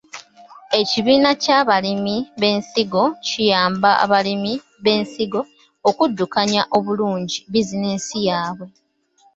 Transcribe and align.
Ekibiina 0.79 1.31
ky’abalimi 1.43 2.15
b’ensigo 2.39 3.03
kiyamba 3.25 3.89
abalimi 4.03 4.53
b’ensigo 4.83 5.41
okuddukanya 5.89 6.61
obulungi 6.77 7.37
bizinensi 7.51 8.17
yaabwe. 8.27 8.67